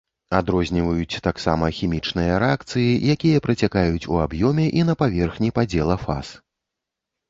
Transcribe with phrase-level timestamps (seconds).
[0.37, 6.39] Адрозніваюць таксама хімічныя рэакцыі, якія працякаюць у аб'ёме і на паверхні падзела фаз.